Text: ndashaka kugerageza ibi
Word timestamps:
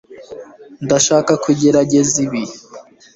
ndashaka 0.85 1.31
kugerageza 1.43 2.15
ibi 2.25 2.43